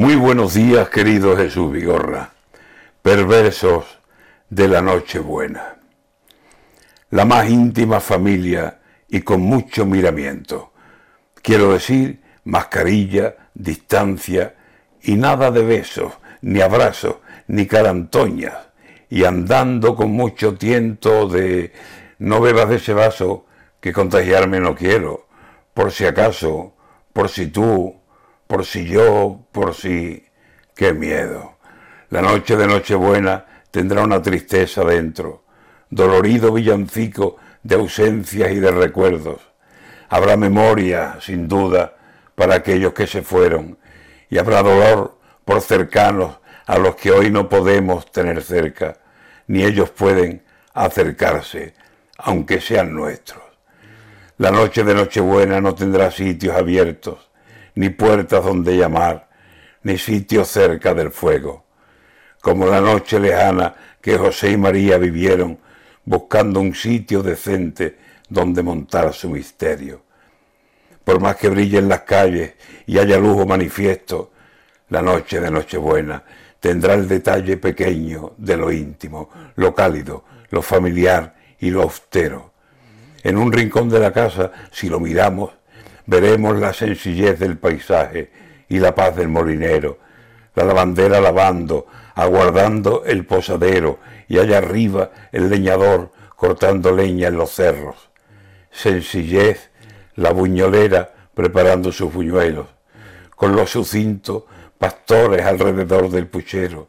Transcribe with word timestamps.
Muy 0.00 0.14
buenos 0.14 0.54
días, 0.54 0.90
querido 0.90 1.36
Jesús 1.36 1.72
Vigorra, 1.72 2.30
perversos 3.02 3.98
de 4.48 4.68
la 4.68 4.80
Nochebuena. 4.80 5.78
La 7.10 7.24
más 7.24 7.50
íntima 7.50 7.98
familia 7.98 8.78
y 9.08 9.22
con 9.22 9.40
mucho 9.40 9.86
miramiento. 9.86 10.72
Quiero 11.42 11.72
decir, 11.72 12.20
mascarilla, 12.44 13.48
distancia 13.54 14.54
y 15.02 15.16
nada 15.16 15.50
de 15.50 15.64
besos, 15.64 16.12
ni 16.42 16.60
abrazos, 16.60 17.16
ni 17.48 17.66
carantoñas, 17.66 18.54
y 19.10 19.24
andando 19.24 19.96
con 19.96 20.12
mucho 20.12 20.54
tiento 20.54 21.26
de 21.26 21.72
no 22.20 22.40
bebas 22.40 22.68
de 22.68 22.76
ese 22.76 22.94
vaso 22.94 23.46
que 23.80 23.92
contagiarme 23.92 24.60
no 24.60 24.76
quiero, 24.76 25.26
por 25.74 25.90
si 25.90 26.04
acaso, 26.04 26.74
por 27.12 27.28
si 27.28 27.48
tú, 27.48 27.98
por 28.48 28.64
si 28.64 28.86
yo, 28.86 29.46
por 29.52 29.74
si... 29.74 30.24
¡Qué 30.74 30.94
miedo! 30.94 31.58
La 32.10 32.22
noche 32.22 32.56
de 32.56 32.66
Nochebuena 32.66 33.44
tendrá 33.70 34.02
una 34.02 34.22
tristeza 34.22 34.82
dentro, 34.84 35.44
dolorido 35.90 36.52
villancico 36.52 37.36
de 37.62 37.74
ausencias 37.74 38.50
y 38.50 38.58
de 38.58 38.70
recuerdos. 38.70 39.40
Habrá 40.08 40.36
memoria, 40.36 41.18
sin 41.20 41.46
duda, 41.46 41.96
para 42.34 42.54
aquellos 42.54 42.94
que 42.94 43.06
se 43.06 43.22
fueron, 43.22 43.78
y 44.30 44.38
habrá 44.38 44.62
dolor 44.62 45.18
por 45.44 45.60
cercanos 45.60 46.38
a 46.66 46.78
los 46.78 46.96
que 46.96 47.10
hoy 47.10 47.30
no 47.30 47.48
podemos 47.48 48.10
tener 48.10 48.42
cerca, 48.42 48.98
ni 49.46 49.64
ellos 49.64 49.90
pueden 49.90 50.42
acercarse, 50.72 51.74
aunque 52.16 52.60
sean 52.62 52.94
nuestros. 52.94 53.42
La 54.38 54.50
noche 54.50 54.84
de 54.84 54.94
Nochebuena 54.94 55.60
no 55.60 55.74
tendrá 55.74 56.10
sitios 56.10 56.56
abiertos, 56.56 57.27
ni 57.74 57.90
puertas 57.90 58.44
donde 58.44 58.76
llamar, 58.76 59.28
ni 59.82 59.98
sitios 59.98 60.48
cerca 60.48 60.94
del 60.94 61.10
fuego, 61.10 61.64
como 62.40 62.66
la 62.66 62.80
noche 62.80 63.20
lejana 63.20 63.74
que 64.00 64.16
José 64.16 64.52
y 64.52 64.56
María 64.56 64.98
vivieron 64.98 65.58
buscando 66.04 66.60
un 66.60 66.74
sitio 66.74 67.22
decente 67.22 67.98
donde 68.28 68.62
montar 68.62 69.12
su 69.12 69.28
misterio. 69.28 70.02
Por 71.04 71.20
más 71.20 71.36
que 71.36 71.48
brillen 71.48 71.88
las 71.88 72.02
calles 72.02 72.54
y 72.86 72.98
haya 72.98 73.18
lujo 73.18 73.46
manifiesto, 73.46 74.32
la 74.90 75.02
noche 75.02 75.40
de 75.40 75.50
Nochebuena 75.50 76.22
tendrá 76.60 76.94
el 76.94 77.08
detalle 77.08 77.56
pequeño 77.56 78.32
de 78.36 78.56
lo 78.56 78.72
íntimo, 78.72 79.30
lo 79.56 79.74
cálido, 79.74 80.24
lo 80.50 80.62
familiar 80.62 81.34
y 81.60 81.70
lo 81.70 81.82
austero. 81.82 82.52
En 83.22 83.36
un 83.36 83.52
rincón 83.52 83.88
de 83.88 84.00
la 84.00 84.12
casa, 84.12 84.52
si 84.70 84.88
lo 84.88 85.00
miramos, 85.00 85.50
veremos 86.08 86.58
la 86.58 86.72
sencillez 86.72 87.38
del 87.38 87.58
paisaje 87.58 88.30
y 88.66 88.78
la 88.78 88.94
paz 88.94 89.14
del 89.14 89.28
molinero, 89.28 89.98
la 90.54 90.64
lavandera 90.64 91.20
lavando, 91.20 91.86
aguardando 92.14 93.04
el 93.04 93.26
posadero 93.26 93.98
y 94.26 94.38
allá 94.38 94.58
arriba 94.58 95.10
el 95.32 95.50
leñador 95.50 96.10
cortando 96.34 96.96
leña 96.96 97.28
en 97.28 97.36
los 97.36 97.50
cerros. 97.50 98.08
Sencillez, 98.70 99.70
la 100.14 100.32
buñolera 100.32 101.12
preparando 101.34 101.92
sus 101.92 102.10
buñuelos, 102.10 102.68
con 103.36 103.54
los 103.54 103.70
sucintos 103.70 104.44
pastores 104.78 105.44
alrededor 105.44 106.08
del 106.08 106.26
puchero, 106.26 106.88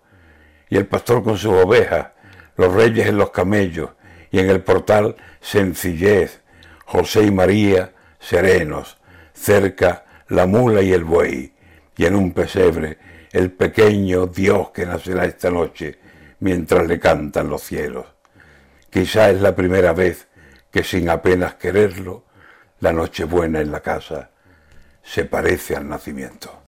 y 0.70 0.78
el 0.78 0.88
pastor 0.88 1.23
con 1.23 1.38
sus 1.38 1.52
ovejas, 1.52 2.08
los 2.56 2.73
reyes 2.73 3.08
en 3.08 3.17
los 3.17 3.31
camellos, 3.31 3.90
y 4.31 4.40
en 4.40 4.50
el 4.50 4.62
portal 4.62 5.17
sencillez, 5.42 6.42
José 6.86 7.23
y 7.23 7.31
María 7.31 7.92
serenos, 8.20 8.98
cerca 9.39 10.05
la 10.27 10.45
mula 10.45 10.81
y 10.81 10.91
el 10.91 11.03
buey, 11.03 11.53
y 11.95 12.05
en 12.05 12.15
un 12.15 12.33
pesebre 12.33 12.97
el 13.31 13.51
pequeño 13.51 14.27
Dios 14.27 14.71
que 14.71 14.85
nacerá 14.85 15.25
esta 15.25 15.49
noche 15.49 15.99
mientras 16.39 16.87
le 16.87 16.99
cantan 16.99 17.49
los 17.49 17.63
cielos. 17.63 18.05
Quizá 18.89 19.29
es 19.29 19.41
la 19.41 19.55
primera 19.55 19.93
vez 19.93 20.27
que 20.71 20.83
sin 20.83 21.09
apenas 21.09 21.55
quererlo, 21.55 22.25
la 22.79 22.94
Nochebuena 22.94 23.59
en 23.59 23.72
la 23.72 23.81
casa 23.81 24.31
se 25.03 25.25
parece 25.25 25.75
al 25.75 25.88
nacimiento. 25.88 26.63